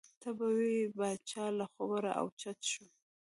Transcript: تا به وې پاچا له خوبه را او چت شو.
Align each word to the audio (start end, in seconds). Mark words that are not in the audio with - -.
تا 0.21 0.29
به 0.37 0.47
وې 0.57 0.75
پاچا 0.97 1.45
له 1.59 1.65
خوبه 1.71 1.97
را 2.05 2.13
او 2.21 2.27
چت 2.41 2.59
شو. 2.71 2.85